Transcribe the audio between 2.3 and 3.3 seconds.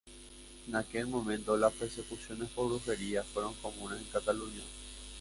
por brujería